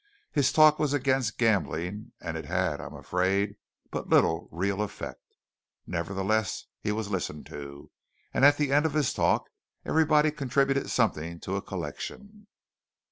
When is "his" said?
0.31-0.51, 8.95-9.13